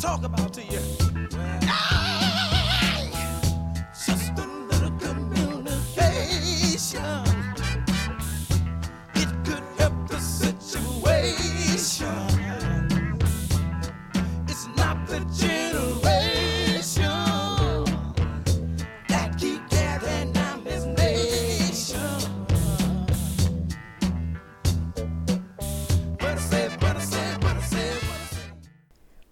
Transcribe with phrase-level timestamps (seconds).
[0.00, 1.09] talk about to you.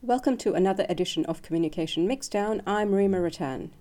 [0.08, 2.62] Welcome to another edition of Communication Mixdown.
[2.66, 3.72] I'm Rima Ratan.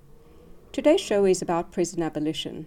[0.73, 2.65] Today's show is about prison abolition.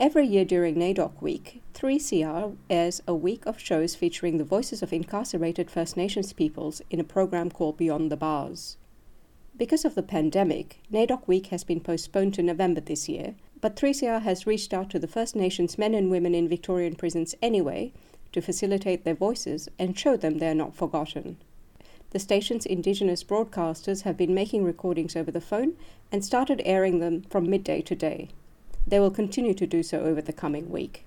[0.00, 4.92] Every year during NAIDOC Week, 3CR airs a week of shows featuring the voices of
[4.92, 8.78] incarcerated First Nations peoples in a program called Beyond the Bars.
[9.56, 14.22] Because of the pandemic, NAIDOC Week has been postponed to November this year, but 3CR
[14.22, 17.92] has reached out to the First Nations men and women in Victorian prisons anyway
[18.32, 21.36] to facilitate their voices and show them they are not forgotten.
[22.10, 25.74] The station's Indigenous broadcasters have been making recordings over the phone
[26.12, 28.28] and started airing them from midday today.
[28.86, 31.04] They will continue to do so over the coming week.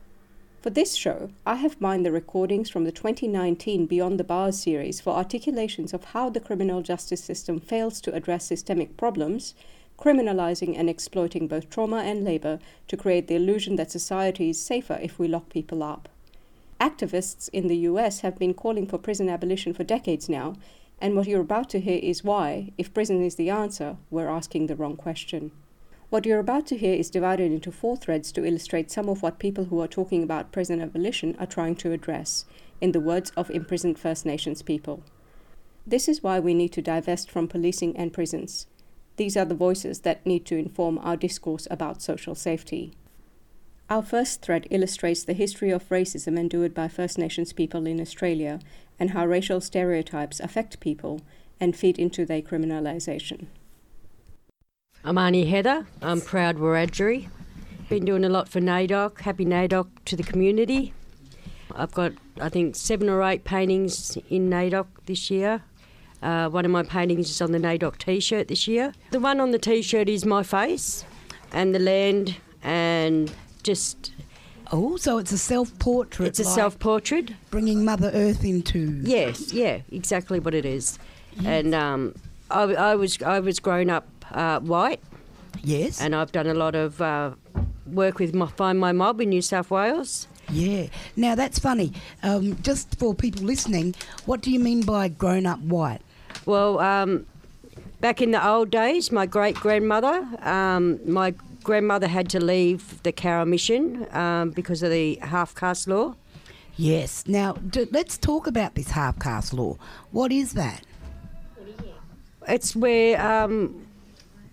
[0.62, 5.00] For this show, I have mined the recordings from the 2019 Beyond the Bars series
[5.00, 9.56] for articulations of how the criminal justice system fails to address systemic problems,
[9.98, 15.00] criminalizing and exploiting both trauma and labor to create the illusion that society is safer
[15.02, 16.10] if we lock people up.
[16.82, 20.56] Activists in the US have been calling for prison abolition for decades now,
[21.02, 24.68] and what you're about to hear is why, if prison is the answer, we're asking
[24.68, 25.52] the wrong question.
[26.10, 29.40] What you're about to hear is divided into four threads to illustrate some of what
[29.40, 32.46] people who are talking about prison abolition are trying to address,
[32.82, 35.04] in the words of imprisoned First Nations people.
[35.86, 38.68] This is why we need to divest from policing and prisons.
[39.18, 42.94] These are the voices that need to inform our discourse about social safety.
[43.90, 48.60] Our first thread illustrates the history of racism endured by First Nations people in Australia
[49.00, 51.22] and how racial stereotypes affect people
[51.60, 53.48] and feed into their criminalisation.
[55.04, 55.88] I'm Auntie Heather.
[56.04, 57.30] I'm proud Wiradjuri.
[57.90, 59.22] Been doing a lot for NAIDOC.
[59.22, 60.94] Happy NAIDOC to the community.
[61.76, 65.64] I've got, I think, seven or eight paintings in NAIDOC this year.
[66.22, 68.94] Uh, one of my paintings is on the NAIDOC t shirt this year.
[69.10, 71.06] The one on the t shirt is my face
[71.52, 73.34] and the land and
[73.64, 74.12] just,
[74.72, 76.28] Oh, so it's a self-portrait.
[76.28, 77.32] it's a like self portrait.
[77.50, 79.02] bringing Mother Earth into.
[79.04, 81.00] Yes, yeah, exactly what it is.
[81.46, 82.14] And um,
[82.52, 85.02] I, I was I was grown up uh, white,
[85.64, 86.00] Yes.
[86.02, 87.32] and I've done a lot of uh,
[87.88, 90.28] work with my, Find My Mob in New South Wales.
[90.52, 90.88] yeah.
[91.16, 91.94] Now that's funny.
[92.24, 93.96] Um, just for people listening,
[94.26, 96.02] what do you mean by grown-up white?
[96.46, 97.26] Well, um,
[98.02, 101.34] back in the old days, my great grandmother, um, my
[101.64, 106.16] grandmother had to leave the Carroll Mission um, because of the half caste law.
[106.76, 107.26] Yes.
[107.28, 109.78] Now d- let's talk about this half-caste law.
[110.12, 110.82] What is that?
[112.48, 113.86] It's where um,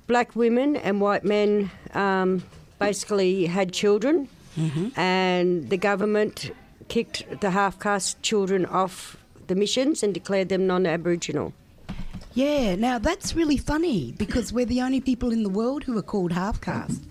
[0.08, 2.42] black women and white men um,
[2.80, 4.28] basically had children,
[4.96, 6.50] and the government
[6.88, 11.52] kicked the half caste children off the missions and declared them non Aboriginal.
[12.36, 12.74] Yeah.
[12.76, 16.32] Now that's really funny because we're the only people in the world who are called
[16.32, 17.02] half-caste.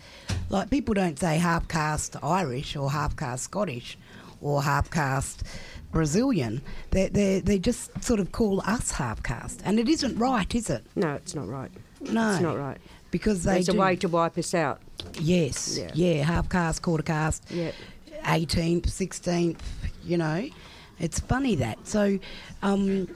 [0.50, 3.98] Like people don't say half-caste Irish or half-caste Scottish
[4.40, 5.44] or half-caste
[5.92, 6.62] Brazilian.
[6.92, 10.86] They they they just sort of call us half-caste, and it isn't right, is it?
[10.96, 11.72] No, it's not right.
[12.02, 12.78] No, It's not right.
[13.10, 13.78] Because they There's do.
[13.78, 14.80] a way to wipe us out.
[15.20, 15.90] Yes, Yeah.
[15.96, 17.72] yeah, half caste, quarter caste, Yeah.
[18.26, 19.60] 18th, 16th,
[20.04, 20.48] you know.
[21.00, 21.78] It's funny that.
[21.88, 22.20] So,
[22.62, 23.08] um,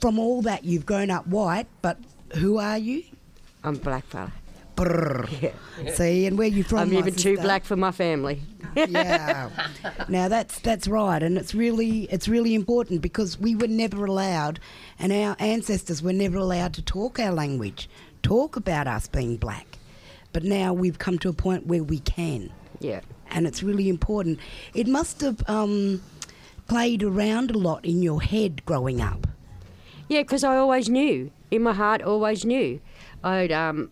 [0.00, 1.98] from all that, you've grown up white, but
[2.34, 3.02] who are you?
[3.64, 4.04] I'm black.
[5.42, 5.94] Yeah.
[5.94, 6.80] See, and where you from?
[6.80, 8.42] I'm even too black for my family.
[8.76, 9.48] yeah.
[10.08, 14.60] Now that's that's right, and it's really it's really important because we were never allowed,
[14.98, 17.88] and our ancestors were never allowed to talk our language,
[18.22, 19.78] talk about us being black.
[20.32, 22.52] But now we've come to a point where we can.
[22.80, 23.00] Yeah.
[23.30, 24.38] and it's really important.
[24.74, 26.02] It must have um,
[26.68, 29.26] played around a lot in your head growing up.
[30.08, 31.30] Yeah, because I always knew.
[31.50, 32.80] In my heart, always knew.
[33.24, 33.90] I'd um,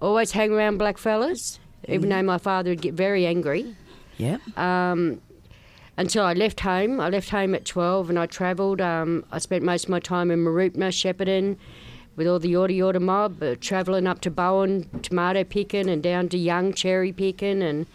[0.00, 1.58] always hang around black fellas,
[1.88, 3.76] even though my father would get very angry.
[4.18, 4.38] Yeah.
[4.56, 5.20] Um,
[5.96, 7.00] until I left home.
[7.00, 8.80] I left home at 12 and I travelled.
[8.80, 11.56] Um, I spent most of my time in Mooroopna, Shepparton,
[12.16, 16.28] with all the Yorta Yorta mob, uh, travelling up to Bowen, tomato picking, and down
[16.30, 17.86] to Young, cherry picking, and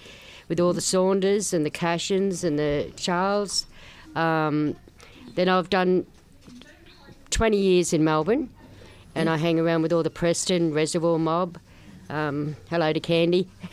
[0.47, 3.67] with all the Saunders and the Cashins and the Charles.
[4.15, 4.75] Um,
[5.35, 6.07] then I've done
[7.29, 8.49] 20 years in Melbourne,
[9.15, 11.57] and I hang around with all the Preston Reservoir mob.
[12.09, 13.49] Um, hello to Candy,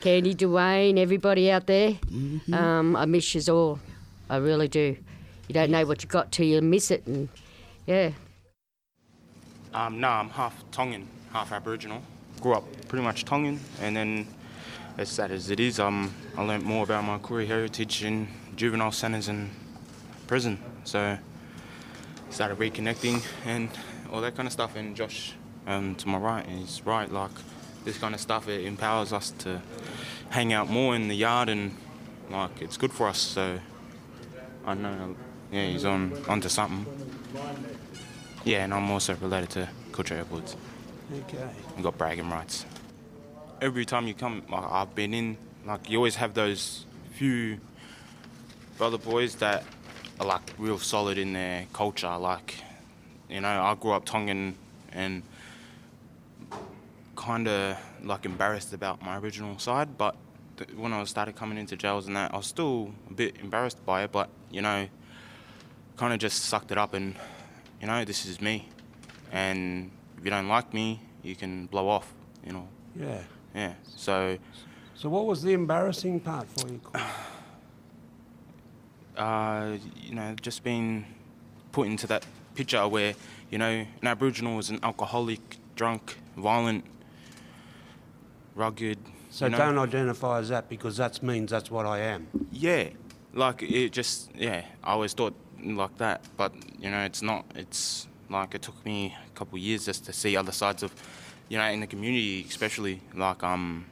[0.00, 1.98] Candy, Dwayne, everybody out there.
[2.52, 3.80] Um, I miss yous all.
[4.30, 4.96] I really do.
[5.48, 7.28] You don't know what you got till you miss it, and
[7.86, 8.12] yeah.
[9.72, 12.00] Um, no, I'm half Tongan, half Aboriginal.
[12.40, 14.28] Grew up pretty much Tongan, and then,
[14.98, 18.92] as sad as it is, um, I learnt more about my Koori heritage in juvenile
[18.92, 19.50] centres and
[20.28, 20.58] prison.
[20.84, 21.18] So,
[22.34, 23.70] started reconnecting and
[24.12, 24.74] all that kind of stuff.
[24.74, 25.34] And Josh,
[25.68, 27.10] um, to my right, is right.
[27.10, 27.30] Like
[27.84, 29.62] this kind of stuff, it empowers us to
[30.30, 31.76] hang out more in the yard, and
[32.30, 33.18] like it's good for us.
[33.18, 33.60] So,
[34.66, 35.14] I know,
[35.52, 36.86] yeah, he's on onto something.
[38.44, 40.56] Yeah, and I'm also related to Kutcha Edwards.
[41.12, 41.48] Okay.
[41.78, 42.66] I got bragging rights.
[43.60, 46.84] Every time you come, like, I've been in, like you always have those
[47.14, 47.58] few
[48.76, 49.62] brother boys that
[50.20, 52.16] are like real solid in their culture.
[52.16, 52.56] Like,
[53.28, 54.56] you know, I grew up Tongan
[54.92, 55.22] and
[57.16, 60.16] kind of like embarrassed about my original side, but
[60.56, 63.84] th- when I started coming into jails and that, I was still a bit embarrassed
[63.86, 64.88] by it, but you know,
[65.96, 67.14] kind of just sucked it up and,
[67.80, 68.68] you know, this is me.
[69.32, 72.12] And if you don't like me, you can blow off,
[72.46, 72.68] you know.
[72.94, 73.20] Yeah.
[73.54, 73.74] Yeah.
[73.96, 74.38] So,
[74.94, 76.80] So what was the embarrassing part for you?
[79.16, 81.04] Uh, you know, just being
[81.72, 83.14] put into that picture where,
[83.50, 86.84] you know, an Aboriginal is an alcoholic, drunk, violent,
[88.54, 88.98] rugged.
[89.30, 89.58] So you know?
[89.58, 92.28] don't identify as that because that means that's what I am.
[92.52, 92.88] Yeah,
[93.32, 94.64] like it just yeah.
[94.82, 97.44] I always thought like that, but you know, it's not.
[97.54, 100.94] It's like it took me a couple of years just to see other sides of,
[101.48, 103.86] you know, in the community, especially like um,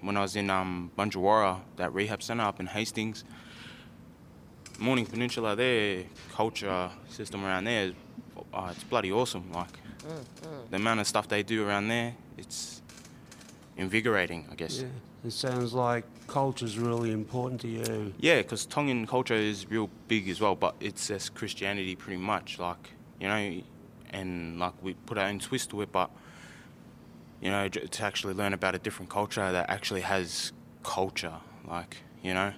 [0.00, 3.24] when I was in um Bunjilwarra, that rehab centre up in Hastings.
[4.78, 6.04] Mornington Peninsula, their
[6.34, 7.92] culture system around there,
[8.54, 9.50] uh, it's bloody awesome.
[9.52, 9.68] Like
[10.70, 12.80] the amount of stuff they do around there, it's
[13.76, 14.80] invigorating, I guess.
[14.80, 14.88] Yeah.
[15.24, 18.14] It sounds like culture's really important to you.
[18.18, 22.58] Yeah, because Tongan culture is real big as well, but it's as Christianity pretty much,
[22.60, 22.90] like
[23.20, 23.62] you know,
[24.10, 26.10] and like we put our own twist to it, but
[27.40, 30.52] you know, j- to actually learn about a different culture that actually has
[30.84, 31.34] culture,
[31.68, 32.52] like you know,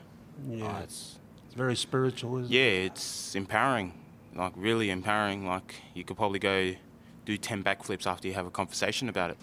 [0.48, 0.66] Yeah.
[0.66, 1.19] uh, it's It's
[1.60, 2.86] very spiritual, isn't yeah, it?
[2.86, 3.92] it's empowering,
[4.34, 5.46] like really empowering.
[5.46, 6.74] Like you could probably go
[7.26, 9.36] do ten backflips after you have a conversation about it.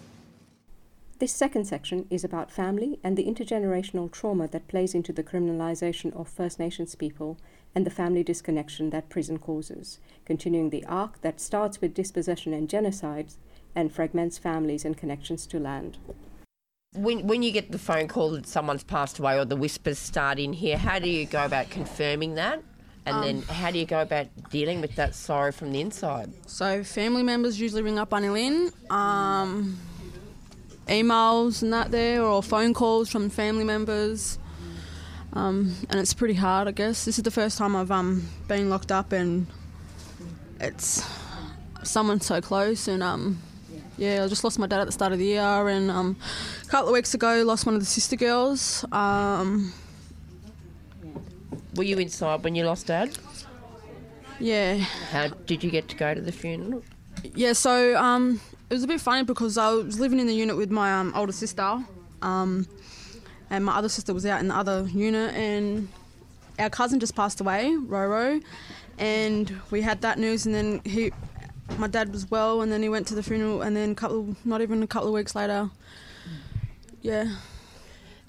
[1.20, 6.12] This second section is about family and the intergenerational trauma that plays into the criminalisation
[6.14, 7.38] of First Nations people
[7.72, 12.68] and the family disconnection that prison causes, continuing the arc that starts with dispossession and
[12.68, 13.36] genocides
[13.76, 15.98] and fragments families and connections to land.
[16.94, 20.38] When, when you get the phone call that someone's passed away or the whispers start
[20.38, 22.62] in here, how do you go about confirming that?
[23.04, 26.30] And then how do you go about dealing with that sorrow from the inside?
[26.46, 29.78] So family members usually ring up Annie Lynn, um,
[30.88, 34.38] emails and that there, or phone calls from family members.
[35.32, 37.04] Um, and it's pretty hard, I guess.
[37.06, 39.46] This is the first time I've um, been locked up, and
[40.60, 41.06] it's
[41.82, 42.88] someone so close.
[42.88, 43.40] And um,
[43.98, 46.16] yeah, I just lost my dad at the start of the year, and um,
[46.64, 48.84] a couple of weeks ago, lost one of the sister girls.
[48.92, 49.72] Um,
[51.74, 53.16] Were you inside when you lost dad?
[54.40, 54.76] yeah,
[55.10, 56.82] How did you get to go to the funeral?
[57.34, 58.40] Yeah, so um,
[58.70, 61.12] it was a bit funny because I was living in the unit with my um,
[61.16, 61.84] older sister,
[62.22, 62.66] um,
[63.50, 65.88] and my other sister was out in the other unit, and
[66.60, 68.40] our cousin just passed away, Roro,
[68.98, 71.10] and we had that news, and then he,
[71.76, 74.36] my dad was well, and then he went to the funeral, and then a couple,
[74.44, 75.70] not even a couple of weeks later,
[77.02, 77.36] yeah.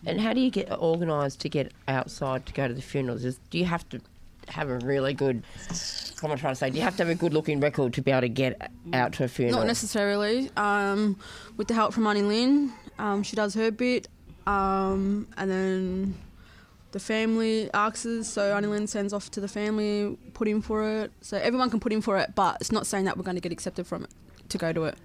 [0.05, 3.25] And how do you get organised to get outside to go to the funerals?
[3.25, 3.99] Is, do you have to
[4.47, 6.69] have a really good, what am I trying to say?
[6.69, 9.13] Do you have to have a good looking record to be able to get out
[9.13, 9.59] to a funeral?
[9.59, 10.49] Not necessarily.
[10.55, 11.17] Um,
[11.57, 14.07] with the help from Annie Lynn, um, she does her bit,
[14.47, 16.15] um, and then
[16.91, 18.27] the family asks us.
[18.27, 21.11] So Lynn sends off to the family, put in for it.
[21.21, 23.41] So everyone can put in for it, but it's not saying that we're going to
[23.41, 24.09] get accepted from it
[24.49, 24.95] to go to it.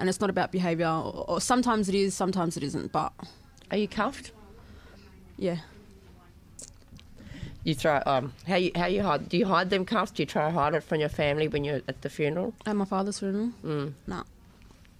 [0.00, 0.86] And it's not about behaviour.
[0.88, 2.90] Or, or sometimes it is, sometimes it isn't.
[2.92, 3.12] But
[3.70, 4.32] Are you cuffed?
[5.36, 5.58] yeah,
[7.64, 9.28] You throw um how you how you hide?
[9.28, 10.10] Do you hide them cuffs?
[10.12, 12.54] Do you try to hide it from your family when you're at the funeral?
[12.66, 13.52] at my father's funeral.
[13.64, 13.92] Mm.
[14.06, 14.24] No,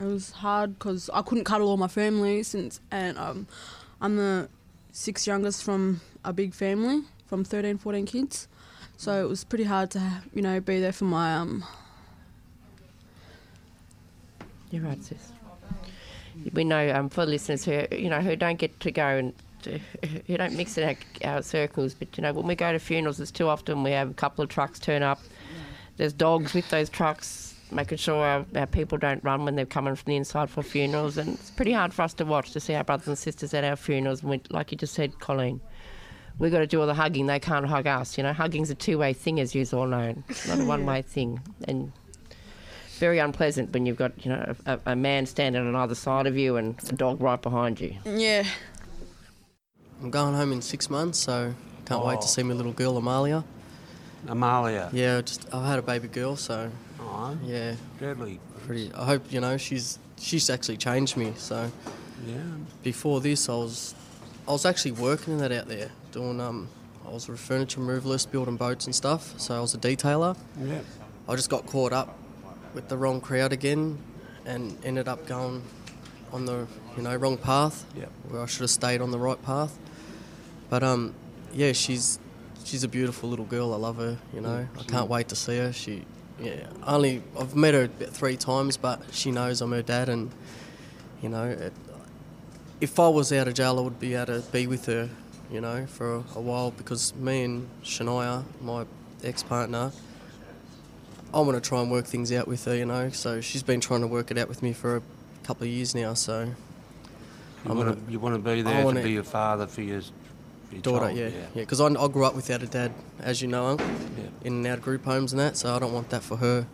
[0.00, 3.46] it was hard because I couldn't cuddle all my family since, and um,
[4.00, 4.48] I'm the
[4.98, 8.48] sixth youngest from a big family from 13, 14 kids.
[8.96, 11.64] So it was pretty hard to, you know, be there for my um.
[14.70, 15.32] You're right, sis.
[16.52, 19.32] We know um, for listeners who you know who don't get to go and
[20.26, 23.18] who don't mix in our, our circles, but you know when we go to funerals,
[23.18, 25.20] it's too often we have a couple of trucks turn up.
[25.96, 29.94] There's dogs with those trucks, making sure our, our people don't run when they're coming
[29.94, 32.74] from the inside for funerals, and it's pretty hard for us to watch to see
[32.74, 34.22] our brothers and sisters at our funerals.
[34.22, 35.60] And we, like you just said, Colleen,
[36.38, 37.26] we've got to do all the hugging.
[37.26, 38.16] They can't hug us.
[38.16, 40.14] You know, hugging's a two-way thing, as you all know.
[40.28, 41.92] It's not a one-way thing, and
[42.98, 46.36] very unpleasant when you've got you know a, a man standing on either side of
[46.36, 47.94] you and a dog right behind you.
[48.04, 48.44] Yeah.
[50.02, 51.54] I'm going home in six months, so
[51.86, 52.20] can't wait Oh.
[52.22, 53.44] to see my little girl Amalia.
[54.26, 54.90] Amalia.
[54.92, 56.70] Yeah, just I've had a baby girl, so
[57.20, 58.38] Oh, yeah, deadly.
[58.64, 58.92] pretty.
[58.94, 61.32] I hope you know she's she's actually changed me.
[61.36, 61.70] So
[62.26, 62.36] Yeah.
[62.84, 63.94] before this, I was
[64.46, 66.68] I was actually working in that out there doing um
[67.06, 69.34] I was a furniture movalist, building boats and stuff.
[69.40, 70.36] So I was a detailer.
[70.62, 70.80] Yeah.
[71.28, 72.16] I just got caught up
[72.74, 73.98] with the wrong crowd again,
[74.46, 75.62] and ended up going
[76.32, 77.84] on the you know wrong path.
[77.96, 78.10] Yep.
[78.28, 79.76] Where I should have stayed on the right path.
[80.70, 81.14] But um,
[81.52, 82.20] yeah, she's
[82.64, 83.74] she's a beautiful little girl.
[83.74, 84.18] I love her.
[84.32, 85.72] You know, I can't wait to see her.
[85.72, 86.04] She,
[86.40, 90.30] yeah, only I've met her about three times, but she knows I'm her dad, and
[91.22, 91.72] you know, it,
[92.80, 95.08] if I was out of jail, I would be able to be with her.
[95.50, 98.84] You know, for a, a while because me and Shania, my
[99.24, 99.92] ex-partner,
[101.32, 102.76] I want to try and work things out with her.
[102.76, 105.02] You know, so she's been trying to work it out with me for a
[105.44, 106.12] couple of years now.
[106.14, 106.52] So
[107.64, 110.02] You want gonna- you want to be there to be a father for your
[110.82, 111.18] daughter, child.
[111.18, 111.46] yeah, yeah.
[111.54, 114.24] Because I, I grew up without a dad, as you know, Unc, Yeah.
[114.44, 115.56] in and out of group homes and that.
[115.56, 116.66] So I don't want that for her.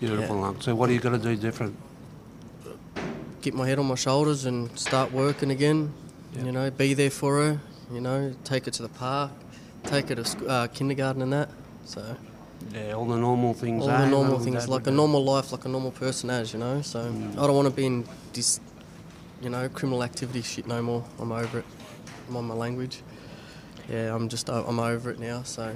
[0.00, 0.48] Beautiful, Yeah.
[0.48, 0.62] Unc.
[0.62, 1.74] So what are you going to do different?
[3.40, 5.92] Get my head on my shoulders and start working again.
[6.34, 6.44] Yeah.
[6.44, 7.60] You know, be there for her.
[7.92, 9.30] You know, take her to the park,
[9.84, 11.48] take her to sc- uh, kindergarten and that.
[11.86, 12.16] So
[12.74, 13.84] Yeah, all the normal things.
[13.84, 16.52] all eh, the normal things, like a normal life, like a normal person has.
[16.52, 18.60] You know, so I don't want to be in this,
[19.40, 21.04] you know, criminal activity shit no more.
[21.18, 21.64] I'm over it.
[22.28, 23.02] I'm on my language.
[23.88, 25.42] Yeah, I'm just I'm over it now.
[25.42, 25.74] So.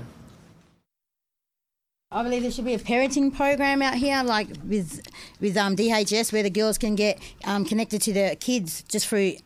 [2.10, 5.00] I believe there should be a parenting program out here, like with
[5.40, 9.36] with um, DHS, where the girls can get um, connected to the kids just through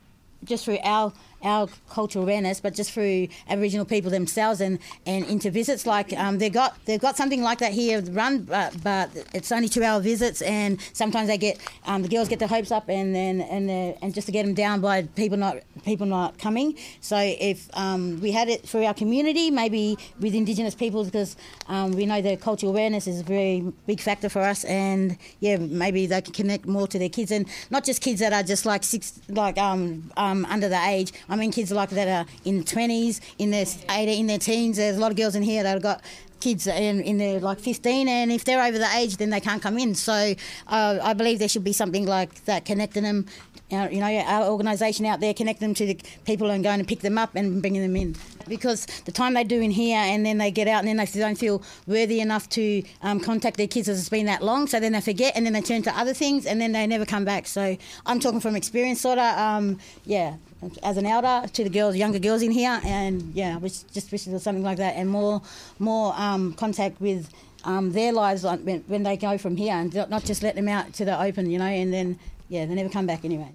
[0.44, 1.12] just through our
[1.42, 5.86] our cultural awareness, but just through Aboriginal people themselves and, and into visits.
[5.86, 9.68] Like um, they got they've got something like that here run, but, but it's only
[9.68, 13.14] two hour visits, and sometimes they get um, the girls get their hopes up, and
[13.14, 16.76] then and and just to get them down by people not people not coming.
[17.00, 21.36] So if um, we had it through our community, maybe with Indigenous peoples, because
[21.68, 25.56] um, we know that cultural awareness is a very big factor for us, and yeah,
[25.56, 28.66] maybe they can connect more to their kids, and not just kids that are just
[28.66, 31.12] like six, like um, um, under the age.
[31.28, 34.76] I mean, kids like that are in twenties, in their in their teens.
[34.76, 36.02] There's a lot of girls in here that have got
[36.40, 39.62] kids in, in their like 15 and if they're over the age then they can't
[39.62, 39.94] come in.
[39.94, 40.34] So
[40.68, 43.26] uh, I believe there should be something like that connecting them
[43.72, 46.84] uh, you know our organisation out there connecting them to the people and going to
[46.84, 48.14] pick them up and bringing them in.
[48.46, 51.18] Because the time they do in here and then they get out and then they
[51.18, 54.78] don't feel worthy enough to um, contact their kids as it's been that long so
[54.78, 57.24] then they forget and then they turn to other things and then they never come
[57.24, 57.46] back.
[57.46, 60.36] So I'm talking from experience sort of um, yeah
[60.82, 64.10] as an elder to the girls, younger girls in here, and yeah, I was just
[64.10, 65.42] wishing there was something like that, and more,
[65.78, 67.30] more um, contact with
[67.64, 70.68] um, their lives like when, when they go from here, and not just let them
[70.68, 73.54] out to the open, you know, and then yeah, they never come back anyway.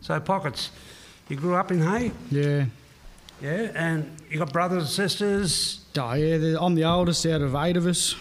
[0.00, 0.70] So pockets,
[1.28, 2.64] you grew up in Hay, Yeah.
[3.40, 5.80] yeah, and you got brothers and sisters.
[5.96, 8.16] Oh, yeah, I'm the oldest out of eight of us.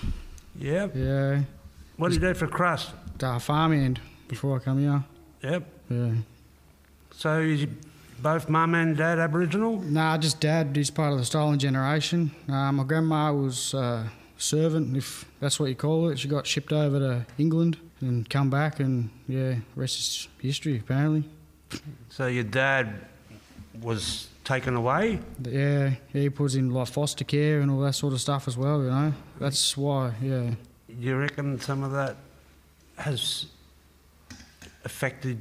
[0.57, 0.87] Yeah.
[0.93, 1.41] Yeah.
[1.97, 2.91] What did you do for crust?
[3.21, 5.03] Uh, farmhand before I come here.
[5.43, 5.63] Yep.
[5.89, 6.11] Yeah.
[7.21, 7.67] So you
[8.19, 9.79] both mum and dad Aboriginal?
[9.79, 10.75] Nah, just dad.
[10.75, 12.31] He's part of the stolen generation.
[12.49, 14.07] Uh, my grandma was uh,
[14.39, 16.17] servant, if that's what you call it.
[16.17, 21.23] She got shipped over to England and come back, and yeah, rest is history, apparently.
[22.09, 23.01] So your dad
[23.83, 25.19] was taken away?
[25.43, 28.81] Yeah, he puts in like foster care and all that sort of stuff as well,
[28.81, 29.13] you know.
[29.39, 30.55] That's why, yeah.
[30.87, 32.15] You reckon some of that
[32.97, 33.45] has
[34.83, 35.37] affected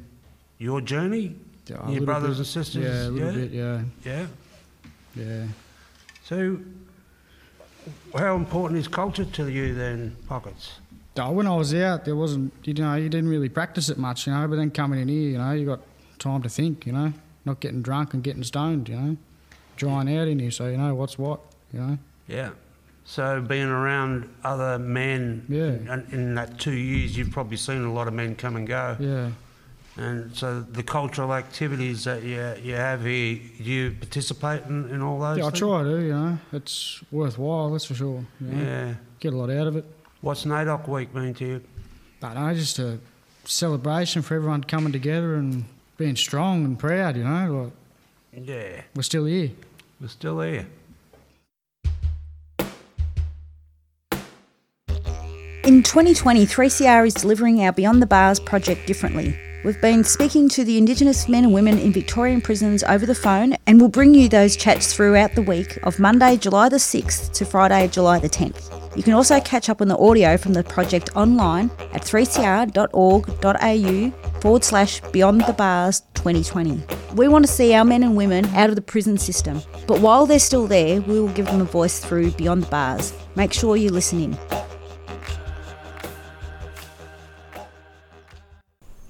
[0.59, 1.37] your journey?
[1.71, 2.39] Yeah, a your little brothers bit.
[2.39, 2.85] and sisters?
[2.85, 3.83] Yeah, a little bit, yeah.
[4.05, 4.27] Yeah.
[5.15, 5.45] Yeah.
[6.25, 6.59] So,
[8.17, 10.73] how important is culture to you then, Pockets?
[11.17, 14.27] Oh, when I was out, there wasn't, you know, you didn't really practice it much,
[14.27, 14.47] you know.
[14.49, 15.81] But then coming in here, you know, you got
[16.19, 17.13] time to think, you know,
[17.45, 19.17] not getting drunk and getting stoned, you know,
[19.77, 21.41] drying out in here, so you know what's what,
[21.73, 21.99] you know.
[22.29, 22.51] Yeah.
[23.05, 25.95] So, being around other men Yeah.
[25.95, 28.97] in, in that two years, you've probably seen a lot of men come and go.
[29.01, 29.31] Yeah.
[30.01, 35.03] And so, the cultural activities that you, you have here, do you participate in, in
[35.03, 35.37] all those?
[35.37, 35.59] Yeah, I things?
[35.59, 36.39] try to, you know.
[36.55, 38.25] It's worthwhile, that's for sure.
[38.41, 38.63] you know.
[38.65, 38.95] Yeah.
[39.21, 39.85] Get a lot out of it.
[40.23, 41.61] What's NAIDOC week mean to you?
[42.23, 42.99] I don't know, just a
[43.45, 45.65] celebration for everyone coming together and
[45.99, 47.71] being strong and proud, you know.
[48.33, 48.81] Like, Yeah.
[48.95, 49.51] we're still here.
[50.01, 50.67] We're still here.
[55.65, 59.37] In 2020, 3CR is delivering our Beyond the Bars project differently.
[59.63, 63.57] We've been speaking to the Indigenous men and women in Victorian prisons over the phone,
[63.67, 67.45] and we'll bring you those chats throughout the week of Monday, July the 6th to
[67.45, 68.97] Friday, July the 10th.
[68.97, 72.71] You can also catch up on the audio from the project online at 3cr.org.au
[74.41, 76.83] forward slash beyond the bars 2020.
[77.15, 80.25] We want to see our men and women out of the prison system, but while
[80.25, 83.13] they're still there, we will give them a voice through Beyond the Bars.
[83.37, 84.60] Make sure you listen in.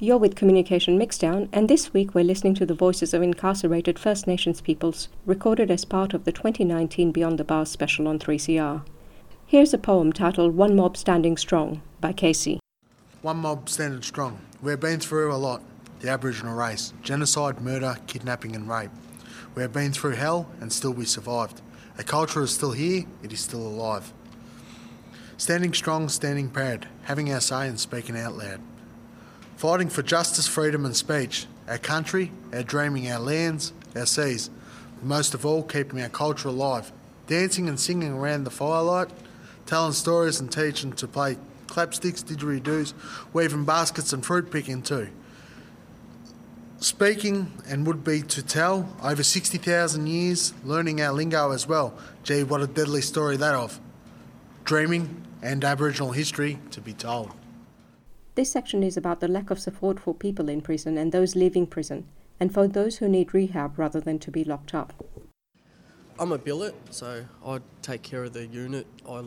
[0.03, 4.27] You're with Communication Mixdown, and this week we're listening to the voices of incarcerated First
[4.27, 8.81] Nations peoples, recorded as part of the 2019 Beyond the Bars special on 3CR.
[9.45, 12.61] Here's a poem titled One Mob Standing Strong by Casey.
[13.21, 14.41] One mob standing strong.
[14.63, 15.61] We've been through a lot.
[16.01, 18.91] The Aboriginal race genocide, murder, kidnapping, and rape.
[19.55, 21.61] We have been through hell and still we survived.
[21.99, 24.15] A culture is still here, it is still alive.
[25.37, 28.63] Standing strong, standing proud, having our say and speaking out loud.
[29.61, 31.45] Fighting for justice, freedom, and speech.
[31.69, 34.49] Our country, our dreaming, our lands, our seas.
[34.95, 36.91] But most of all, keeping our culture alive.
[37.27, 39.11] Dancing and singing around the firelight,
[39.67, 41.37] telling stories and teaching to play
[41.67, 42.95] clapsticks, didgeridoos,
[43.35, 45.11] weaving baskets and fruit picking too.
[46.79, 51.93] Speaking and would be to tell over 60,000 years, learning our lingo as well.
[52.23, 53.79] Gee, what a deadly story that of.
[54.65, 57.35] Dreaming and Aboriginal history to be told.
[58.41, 61.67] This section is about the lack of support for people in prison and those leaving
[61.67, 62.07] prison,
[62.41, 64.95] and for those who need rehab rather than to be locked up.
[66.19, 68.87] I'm a billet, so I take care of the unit.
[69.07, 69.25] I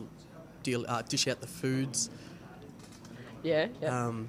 [0.64, 2.10] deal, uh, dish out the foods.
[3.44, 4.06] Yeah, yeah.
[4.06, 4.26] Um,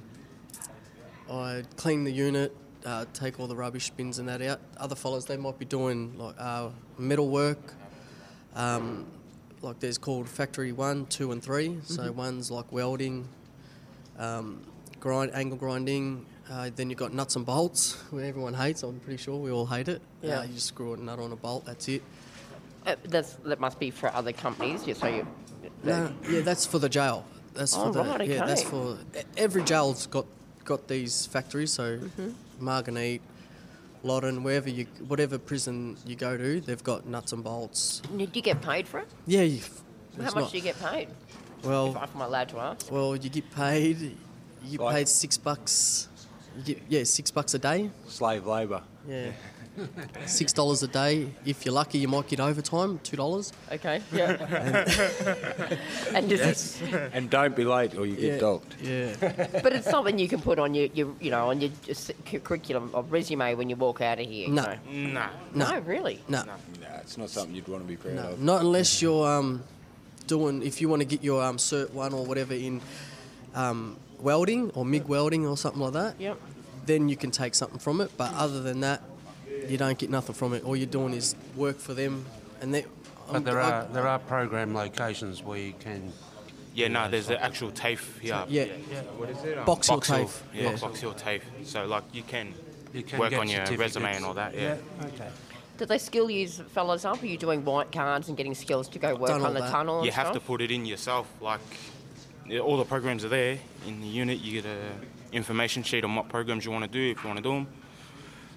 [1.32, 4.62] I clean the unit, uh, take all the rubbish bins and that out.
[4.78, 7.74] Other fellows, they might be doing like uh, metal work.
[8.54, 9.08] Um,
[9.64, 12.14] like there's called factory one, two, and 3 So Mhm.
[12.14, 13.28] one's like welding,
[14.20, 14.62] um,
[15.06, 16.26] grind, angle grinding.
[16.50, 18.82] Uh, then you've got nuts and bolts, where everyone hates.
[18.82, 20.02] I'm pretty sure we all hate it.
[20.24, 20.40] Yeah.
[20.40, 21.64] Uh, you just screw a nut on a bolt.
[21.66, 22.02] That's it.
[22.88, 25.28] Uh, that's, that must be for other companies, yeah, so you...
[25.84, 27.24] No, yeah, that's for the jail.
[27.54, 28.46] That's Oh, for the right, yeah.
[28.46, 28.98] That's for
[29.38, 30.26] every jail's got
[30.66, 31.72] got these factories.
[31.72, 32.34] So Mhm.
[32.60, 33.22] Margate,
[34.04, 38.02] Loddon, wherever you, whatever prison you go to, they've got nuts and bolts.
[38.18, 39.08] Do you get paid for it?
[39.26, 39.42] Yeah.
[39.42, 39.62] You,
[40.18, 41.08] How much not- do you get paid?
[41.64, 42.92] Well, if I'm allowed to ask.
[42.92, 44.18] Well, you get paid.
[44.66, 46.08] You Like- paid six bucks.
[46.64, 47.90] Get yeah six bucks a day.
[48.08, 48.82] Slave labour.
[49.08, 49.32] Yeah.
[50.26, 51.28] Six dollars a day.
[51.46, 52.98] If you're lucky, you might get overtime.
[53.04, 53.52] Two dollars.
[53.70, 54.02] Okay.
[54.14, 54.30] Yeah.
[56.16, 56.82] and does Yes.
[56.82, 58.76] it, and don't be late or you get Yeah, docked.
[58.82, 59.16] Yeah.
[59.62, 61.72] but it's something you can put on your, your you know, on your
[62.44, 64.48] curriculum or resume when you walk out of here.
[64.48, 64.64] No.
[64.64, 65.26] so- No.
[65.54, 66.22] No, really.
[66.30, 66.44] No.
[66.46, 66.54] No,
[67.02, 68.40] it's not something you'd want to be proud No, of.
[68.40, 69.62] not unless you're um,
[70.28, 70.64] doing.
[70.64, 72.80] If you want to get your um, cert one or whatever in
[73.54, 76.16] um, welding or MIG welding or something like that.
[76.20, 76.40] Yep.
[76.86, 78.12] Then you can take something from it.
[78.18, 79.02] But other than that,
[79.68, 80.64] you don't get nothing from it.
[80.64, 82.26] All you're doing is work for them,
[82.62, 82.86] and they.
[83.32, 86.12] But there are there are program locations where you can.
[86.76, 88.44] Yeah, no, there's the actual TAFE here.
[88.50, 88.66] Yeah.
[89.16, 89.58] What is it?
[89.58, 90.76] Um, Box Hill Box TAFE, Yeah, yeah.
[90.76, 91.42] Box Hill TAFE.
[91.64, 92.54] So, like, you can,
[92.94, 94.76] You can work on your resume and all that, yeah.
[95.06, 95.30] okay.
[95.78, 97.24] Do they skill you fellas up?
[97.24, 99.72] Are you doing white cards and getting skills to go work Done on the that.
[99.72, 100.02] tunnel?
[100.02, 101.28] You and have to put it in yourself.
[101.40, 101.78] Like, yeah,
[102.62, 104.40] all the programs are there in the unit.
[104.40, 104.78] You get a
[105.36, 107.68] information sheet on what programs you want to do if you want to do them.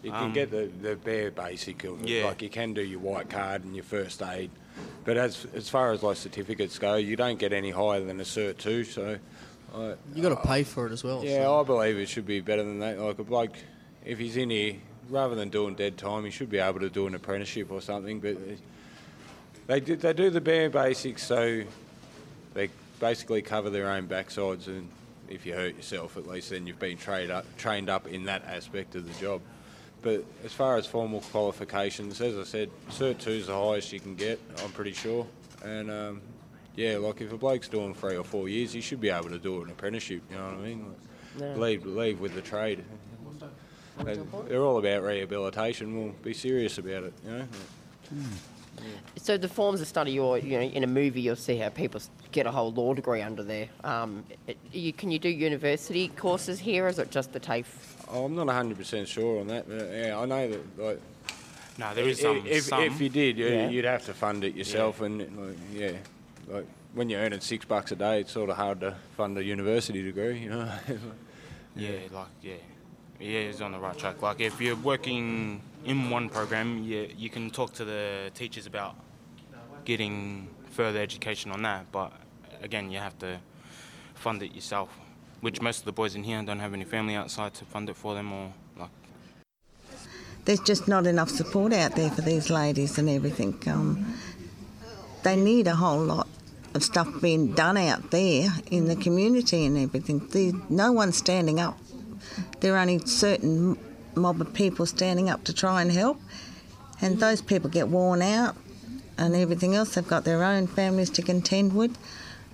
[0.03, 2.09] You can um, get the, the bare basic of it.
[2.09, 2.27] Yeah.
[2.27, 4.51] Like you can do your white card and your first aid.
[5.05, 8.25] But as as far as like certificates go, you don't get any higher than a
[8.25, 8.85] Cert 2.
[8.85, 9.19] So
[9.75, 11.25] I, You got to uh, pay for it as well.
[11.25, 11.61] Yeah, so.
[11.61, 12.99] I believe it should be better than that.
[12.99, 13.57] Like a bloke,
[14.05, 14.77] if he's in here,
[15.11, 18.21] rather than doing dead time, he should be able to do an apprenticeship or something.
[18.21, 18.57] But uh,
[19.67, 21.67] they do, they do the bare basics, so they
[23.01, 24.67] basically cover their own backsides.
[24.67, 24.89] And
[25.29, 28.45] if you hurt yourself, at least then you've been trained up, trained up in that
[28.45, 29.41] aspect of the job.
[30.01, 33.99] But as far as formal qualifications, as I said, Cert 2 is the highest you
[34.01, 35.27] can get, I'm pretty sure.
[35.65, 36.21] And um,
[36.77, 39.39] yeah, like if a bloke's doing three or four years, he should be able to
[39.39, 40.85] do an apprenticeship, you know what I mean?
[40.87, 40.97] Like,
[41.41, 41.55] Yeah.
[41.57, 42.85] leave, leave with the trade.
[44.05, 45.99] They, they're all about rehabilitation.
[45.99, 47.49] We'll be serious about it, you know?
[49.17, 52.01] So the forms of study, or you know, in a movie, you'll see how people
[52.33, 53.69] get a whole law degree under there.
[53.85, 57.67] Um, it, you, can you do university courses here, or is it just the TAFE?
[58.11, 60.79] Oh, I'm not 100% sure on that, but yeah, I know that.
[60.79, 61.01] Like,
[61.79, 62.83] No, there is some- If, some.
[62.83, 63.69] if you did, you, Yeah.
[63.69, 65.07] you'd have to fund it yourself, Yeah.
[65.07, 65.93] and like, yeah,
[66.49, 69.45] like when you're earning six bucks a day, it's sort of hard to fund a
[69.45, 70.71] university degree, you know.
[71.77, 72.55] Yeah, like yeah,
[73.21, 74.23] yeah, he's on the right track.
[74.23, 78.95] Like if you're working in one program, yeah, you can talk to the teachers about
[79.85, 81.91] getting further education on that.
[81.93, 82.13] But
[82.63, 83.39] again, you have to
[84.15, 84.91] fund it yourself.
[85.41, 87.97] which most of the boys in here don't have any family outside to fund it
[87.97, 88.91] for them or like
[90.45, 93.61] there's just not enough support out there for these ladies and everything.
[93.67, 94.15] Um,
[95.23, 96.27] they need a whole lot
[96.75, 100.27] of stuff being done out there in the community and everything.
[100.29, 101.79] The, no one's standing up.
[102.61, 103.79] There are only certain
[104.15, 106.21] mob of people standing up to try and help,
[107.01, 108.57] and those people get worn out
[109.17, 109.95] and everything else.
[109.95, 111.97] They've got their own families to contend with.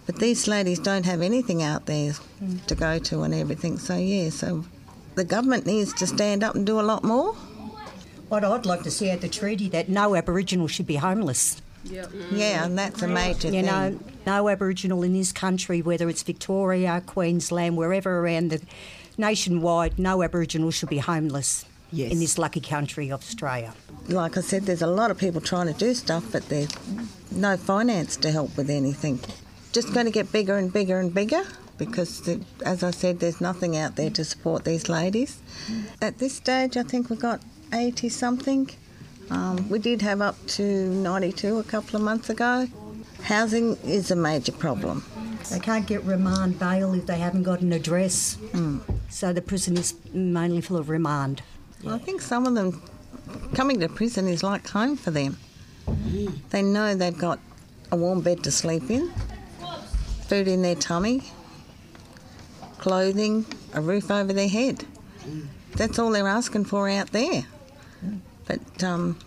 [0.06, 2.12] But these ladies don't have anything out there
[2.42, 2.64] mm.
[2.66, 3.78] to go to and everything.
[3.78, 4.64] So, yeah, so
[5.14, 7.32] the government needs to stand up and do a lot more.
[8.28, 11.62] What I'd like to see at the treaty that no Aboriginal should be homeless.
[11.84, 13.66] Yeah, and that's a major You thing.
[13.66, 18.62] know, no Aboriginal in this country, whether it's Victoria, Queensland, wherever around the
[19.18, 23.72] nationwide, no Aboriginal should be homeless in this lucky country of Australia.
[24.08, 26.70] Like I said, there's a lot of people trying to do stuff, but there's
[27.30, 29.20] no finance to help with anything.
[29.72, 31.42] Just going to get bigger and bigger and bigger
[31.78, 35.40] because, the, as I said, there's nothing out there to support these ladies.
[36.00, 37.40] At this stage, I think we've got
[37.72, 38.70] 80 something.
[39.30, 42.68] Um, we did have up to 92 a couple of months ago.
[43.22, 45.02] Housing is a major problem.
[45.50, 48.38] They can't get remand bail if they haven't got an address.
[49.08, 51.42] So the prison is mainly full of remand.
[51.86, 52.82] I think some of them
[53.54, 55.38] coming to prison is like home for them.
[56.50, 57.38] They know they've got
[57.92, 59.12] a warm bed to sleep in,
[60.26, 61.22] food in their tummy,
[62.78, 64.86] clothing, a roof over their head.
[65.76, 67.44] That's all they're asking for out there.
[68.46, 69.18] But um,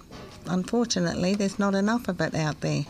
[0.48, 2.86] unfortunately, there's not enough of it out there.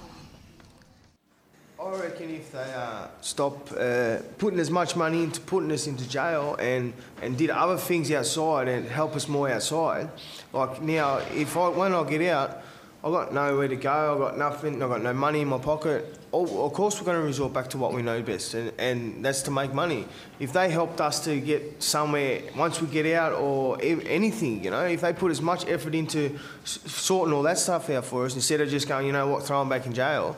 [1.94, 6.08] I reckon if they uh, stop uh, putting as much money into putting us into
[6.10, 10.10] jail and, and did other things outside and help us more outside,
[10.52, 12.62] like now, if I when I get out,
[13.04, 14.14] I've got nowhere to go.
[14.14, 14.84] I've got nothing.
[14.84, 16.18] I've got no money in my pocket.
[16.34, 19.24] Oh, of course, we're going to resort back to what we know best, and, and
[19.24, 20.06] that's to make money.
[20.40, 24.84] If they helped us to get somewhere once we get out, or anything, you know,
[24.86, 28.36] if they put as much effort into s- sorting all that stuff out for us
[28.36, 30.36] instead of just going, you know what, throw them back in jail,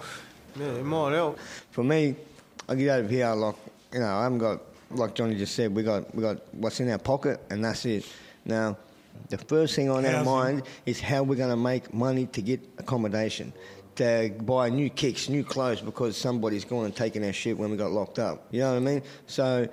[0.57, 1.39] yeah, it might help.
[1.71, 2.15] For me,
[2.67, 3.55] I get out of here like
[3.93, 6.89] you know I haven't got like Johnny just said we got we got what's in
[6.89, 8.05] our pocket and that's it.
[8.45, 8.77] Now,
[9.29, 10.25] the first thing on our Housing.
[10.25, 13.53] mind is how we're going to make money to get accommodation,
[13.95, 17.77] to buy new kicks, new clothes because somebody's gone and taken our shit when we
[17.77, 18.47] got locked up.
[18.51, 19.03] You know what I mean?
[19.27, 19.67] So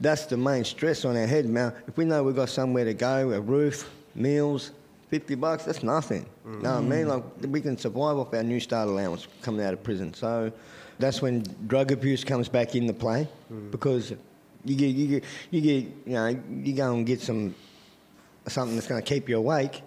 [0.00, 1.46] that's the main stress on our head.
[1.46, 4.72] Now, if we know we've got somewhere to go, a roof, meals.
[5.08, 6.26] 50 bucks, that's nothing.
[6.44, 7.06] You know what I mean?
[7.06, 7.08] Mm.
[7.08, 10.12] Like, we can survive off our new start allowance coming out of prison.
[10.14, 10.52] So
[10.98, 13.70] that's when drug abuse comes back into play mm.
[13.70, 14.12] because
[14.64, 17.54] you get, you get, you get, you know, you go and get some,
[18.48, 19.82] something that's going to keep you awake.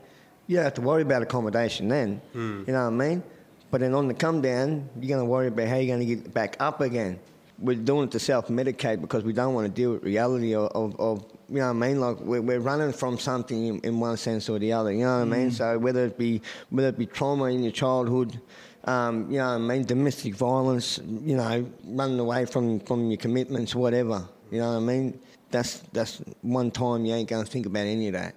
[0.47, 2.21] You don't have to worry about accommodation then.
[2.67, 3.23] You know what I mean?
[3.71, 6.15] But then on the come down, you're going to worry about how you're going to
[6.15, 7.19] get back up again.
[7.61, 10.99] We're doing it to self-medicate because we don't want to deal with reality of, of,
[10.99, 11.99] of you know what I mean?
[11.99, 14.91] Like we're, we're running from something in, in one sense or the other.
[14.91, 15.49] You know what I mean?
[15.49, 15.53] Mm.
[15.53, 18.39] So whether it be whether it be trauma in your childhood,
[18.85, 23.17] um, you know what I mean, domestic violence, you know, running away from, from your
[23.17, 24.27] commitments, whatever.
[24.51, 25.19] You know what I mean?
[25.51, 28.35] That's that's one time you ain't going to think about any of that.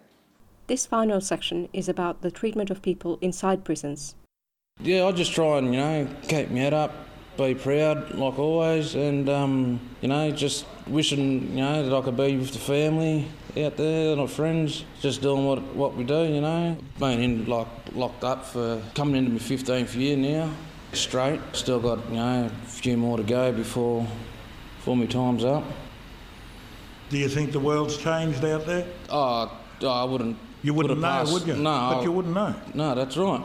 [0.66, 4.14] This final section is about the treatment of people inside prisons.
[4.80, 6.92] Yeah, I just try and, you know, keep my head up,
[7.36, 12.16] be proud like always, and, um, you know, just wishing, you know, that I could
[12.16, 16.40] be with the family out there, my friends, just doing what what we do, you
[16.40, 16.76] know.
[16.98, 20.50] Been in, like, locked up for coming into my 15th year now,
[20.92, 21.40] straight.
[21.52, 24.06] Still got, you know, a few more to go before,
[24.76, 25.64] before my time's up.
[27.10, 28.86] Do you think the world's changed out there?
[29.10, 29.50] Oh,
[29.86, 30.36] I wouldn't.
[30.62, 31.54] You wouldn't know, would you?
[31.56, 32.54] No, But I- you wouldn't know.
[32.72, 33.42] No, that's right.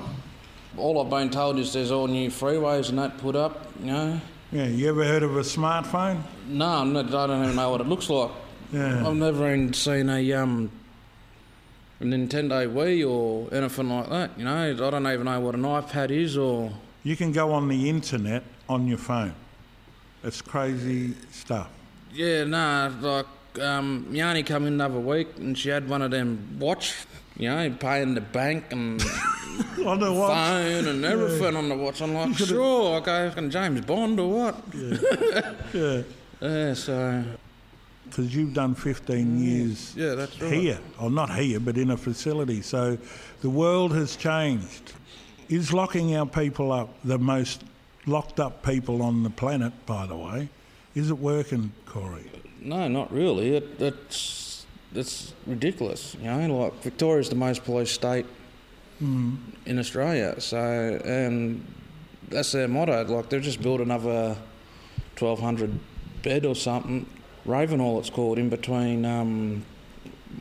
[0.77, 3.67] All I've been told is there's all new freeways and that put up.
[3.79, 4.21] You know.
[4.51, 4.67] Yeah.
[4.67, 6.21] You ever heard of a smartphone?
[6.47, 8.31] No, I'm not, I don't even know what it looks like.
[8.71, 9.07] Yeah.
[9.07, 10.71] I've never even seen a um
[11.99, 14.31] a Nintendo Wii or anything like that.
[14.37, 16.71] You know, I don't even know what an iPad is or.
[17.03, 19.33] You can go on the internet on your phone.
[20.23, 21.69] It's crazy stuff.
[22.13, 23.25] Yeah, nah, like
[23.61, 24.07] um,
[24.45, 26.93] come in the other week and she had one of them watch,
[27.37, 29.01] you know, paying the bank and
[29.85, 30.33] on the watch.
[30.33, 31.09] phone and Yeah.
[31.09, 32.01] everything on the watch.
[32.01, 34.55] I'm like, sure, okay, fucking James Bond or what?
[35.73, 36.01] Yeah.
[36.41, 37.23] yeah, so.
[38.05, 39.43] Because you've done 15 mm.
[39.43, 40.53] years Yeah, that's right.
[40.53, 42.61] here, or not here, but in a facility.
[42.61, 42.97] So
[43.41, 44.93] the world has changed.
[45.49, 47.63] Is locking our people up the most
[48.05, 50.49] locked up people on the planet, by the way?
[50.95, 52.29] Is it working, Corey?
[52.61, 53.55] No, not really.
[53.55, 56.15] It, it's it's ridiculous.
[56.21, 58.25] You know, like Victoria's the most policed state
[59.01, 59.37] Mm.
[59.65, 60.39] in Australia.
[60.41, 61.65] So, and
[62.29, 63.03] that's their motto.
[63.05, 64.35] Like they've just built another
[65.15, 65.77] twelve hundred
[66.23, 67.05] bed or something
[67.45, 69.63] Ravenhall, it's called, in between um,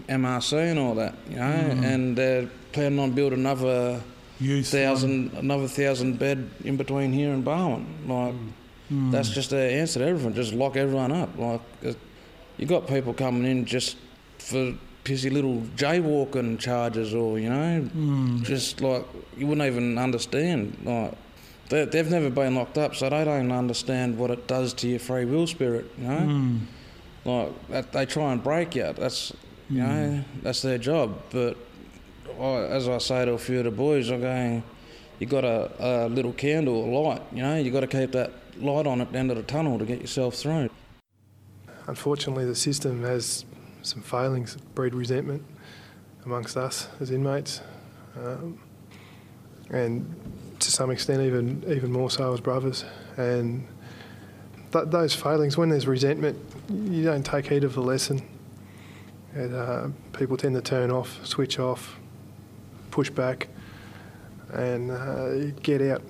[0.08, 1.84] MRC and all that, you know, Mm.
[1.84, 4.00] and they're planning on building another
[4.40, 7.86] thousand, another thousand bed in between here and Barwon.
[8.08, 8.34] Like,
[8.92, 9.10] Mm.
[9.12, 10.34] that's just their answer to everything.
[10.34, 11.30] Just lock everyone up.
[11.38, 11.92] Like, uh,
[12.58, 13.96] you got people coming in just
[14.38, 14.74] for
[15.06, 18.42] pissy little jaywalking charges, or you know, Mm.
[18.42, 19.04] just like
[19.38, 20.76] you wouldn't even understand.
[20.84, 21.12] Like,
[21.68, 24.98] they, they've never been locked up, so they don't understand what it does to your
[25.08, 25.86] free will spirit.
[25.98, 26.58] You know, Mm.
[27.24, 28.92] like that, they try and break you.
[29.02, 29.32] That's
[29.70, 29.86] you Mm.
[29.86, 31.08] know, that's their job.
[31.30, 31.56] But
[32.40, 34.62] I, as I say to a few of the boys, I'm going,
[35.18, 37.22] you got a, a little candle, a light.
[37.32, 39.78] You know, you got to keep that light on at the end of the tunnel
[39.78, 40.68] to get yourself through.
[41.88, 43.44] Unfortunately, the system has
[43.86, 45.44] some failings breed resentment
[46.24, 47.60] amongst us as inmates,
[48.16, 48.58] um,
[49.70, 50.14] and
[50.58, 52.84] to some extent, even even more so as brothers.
[53.16, 53.66] And
[54.72, 58.22] th- those failings, when there's resentment, you don't take heed of the lesson.
[59.34, 61.98] And, uh, people tend to turn off, switch off,
[62.90, 63.48] push back,
[64.52, 66.02] and uh, get out,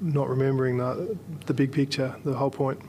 [0.00, 2.80] not remembering the, the big picture, the whole point.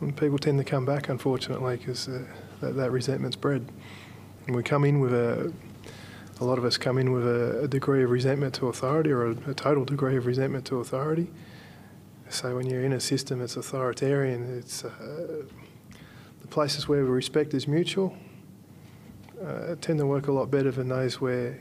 [0.00, 2.24] And people tend to come back, unfortunately, because uh,
[2.60, 3.66] that, that resentment's bred.
[4.46, 5.52] And we come in with a,
[6.40, 9.26] a lot of us come in with a, a degree of resentment to authority or
[9.26, 11.30] a, a total degree of resentment to authority.
[12.28, 15.42] So when you're in a system that's authoritarian, it's uh,
[16.40, 18.16] the places where respect is mutual
[19.44, 21.58] uh, tend to work a lot better than those where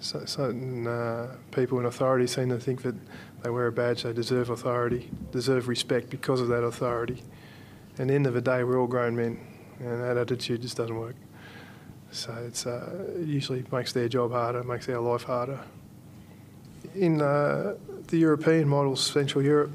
[0.00, 2.94] certain uh, people in authority seem to think that
[3.42, 7.22] they wear a badge, they deserve authority, deserve respect because of that authority.
[7.98, 9.38] And at the end of the day, we're all grown men,
[9.82, 11.16] and that attitude just doesn't work.
[12.10, 15.60] So it's uh, it usually makes their job harder, makes our life harder.
[16.94, 17.74] In uh,
[18.08, 19.72] the European models, Central Europe,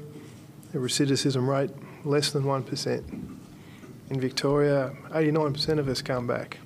[0.72, 1.70] the recidivism rate
[2.04, 3.04] less than one percent.
[4.10, 6.56] In Victoria, 89% of us come back.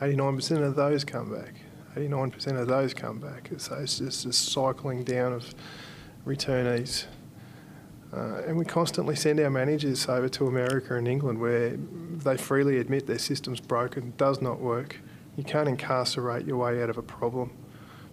[0.00, 1.54] 89% of those come back.
[1.94, 3.50] 89% of those come back.
[3.58, 5.54] So it's just a cycling down of
[6.24, 7.04] returnees.
[8.12, 12.78] Uh, and we constantly send our managers over to America and England where they freely
[12.78, 14.96] admit their system's broken, does not work.
[15.36, 17.52] You can't incarcerate your way out of a problem.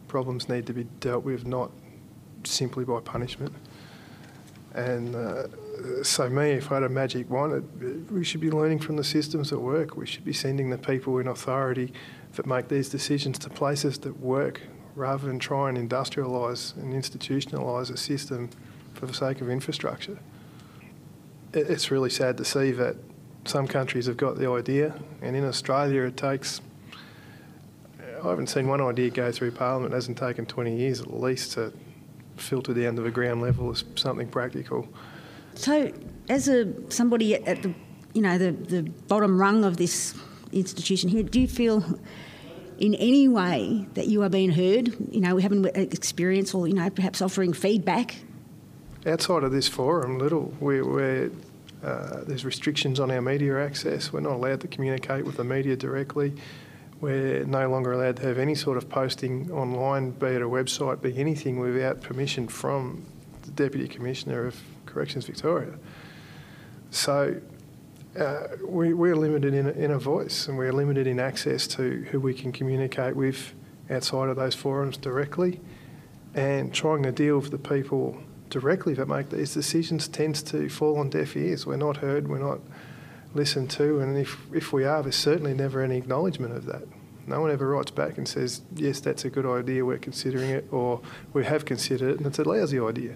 [0.08, 1.72] Problems need to be dealt with not
[2.44, 3.54] simply by punishment.
[4.74, 8.80] And uh, so, me, if I had a magic wand, it, we should be learning
[8.80, 9.98] from the systems that work.
[9.98, 11.92] We should be sending the people in authority
[12.34, 14.62] that make these decisions to places that work
[14.96, 18.52] rather than try and industrialise and institutionalise a system
[18.98, 20.18] for the sake of infrastructure.
[21.54, 22.98] It's really sad to see that
[23.46, 26.62] some countries have got the idea, and in Australia, it takes.
[28.24, 29.94] I haven't seen one idea go through Parliament.
[29.94, 31.72] It hasn't taken 20 years at least to
[32.36, 34.88] filter down to the ground level as something practical.
[35.56, 35.92] So,
[36.30, 37.74] as a somebody at the,
[38.14, 40.16] you know, the, the bottom rung of this
[40.52, 42.00] institution here, do you feel
[42.80, 44.96] in any way that you are being heard?
[45.12, 48.16] You know, having experience or, you know, perhaps offering feedback?
[49.06, 51.32] Outside of this forum, little, we, we're,
[51.84, 54.12] uh, there's restrictions on our media access.
[54.12, 56.34] We're not allowed to communicate with the media directly.
[57.00, 61.02] We're no longer allowed to have any sort of posting online, be it a website,
[61.02, 63.06] be anything without permission from
[63.44, 65.74] the Deputy Commissioner of Corrections Victoria.
[66.90, 67.40] So
[68.18, 72.08] uh, we, we're limited in a, in a voice and we're limited in access to
[72.10, 73.54] who we can communicate with
[73.92, 75.60] outside of those forums directly.
[76.34, 80.98] And trying to deal with the people directly that make these decisions tends to fall
[80.98, 81.66] on deaf ears.
[81.66, 82.60] We're not heard, we're not
[83.34, 86.84] listened to, and if, if we are, there's certainly never any acknowledgement of that.
[87.28, 90.66] No one ever writes back and says, yes, that's a good idea, we're considering it,
[90.72, 91.02] or
[91.34, 93.16] we have considered it and it's a lousy idea.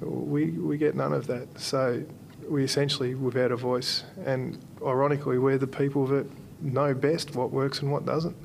[0.00, 1.58] We, we get none of that.
[1.58, 2.04] So
[2.48, 6.26] we essentially without a voice, and ironically, we're the people that
[6.60, 8.36] know best what works and what doesn't.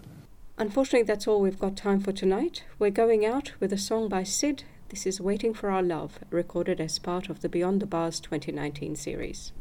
[0.58, 2.64] Unfortunately, that's all we've got time for tonight.
[2.78, 4.64] We're going out with a song by Sid.
[4.94, 8.96] This is Waiting for Our Love, recorded as part of the Beyond the Bars 2019
[8.96, 9.52] series.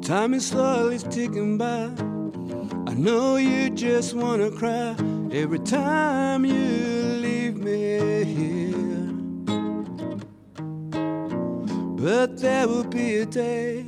[0.00, 1.90] Time is slowly ticking by.
[2.90, 4.96] I know you just wanna cry
[5.30, 8.67] every time you leave me here.
[12.00, 13.82] But there will be a day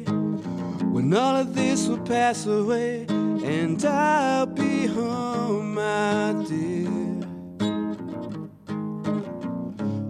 [0.94, 6.90] when all of this will pass away and I'll be home, my dear.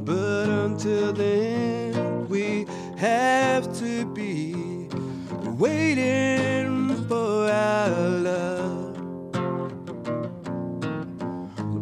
[0.03, 2.65] But until then, we
[2.97, 4.55] have to be
[5.59, 8.97] waiting for our love.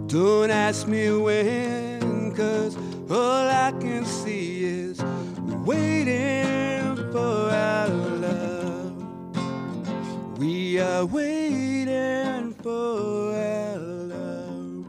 [0.09, 2.77] Don't ask me when, cause
[3.09, 4.18] all I can say
[6.09, 8.93] waiting for our love.
[10.39, 14.87] We are waiting for our love.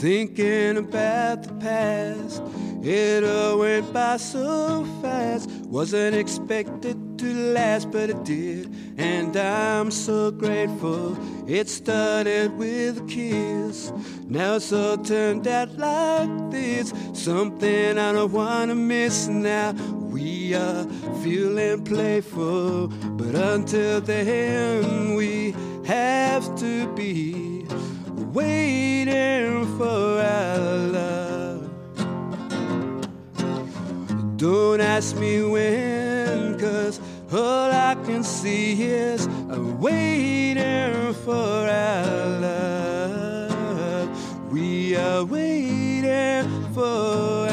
[0.00, 2.42] Thinking about the past,
[2.82, 5.50] it all went by so fast.
[5.66, 8.72] Wasn't expected to last, but it did.
[8.98, 11.16] And I'm so grateful
[11.48, 13.92] it started with a kiss.
[14.28, 16.92] Now it's all turned out like this.
[17.12, 19.72] Something I don't wanna miss now.
[19.72, 20.84] We are
[21.22, 25.54] feeling playful, but until then, we
[25.86, 27.66] have to be
[28.32, 31.16] waiting for our love.
[34.36, 37.00] Don't ask me when, cause
[37.32, 43.52] all I can see is I'm waiting for our love.
[44.52, 47.48] We are waiting for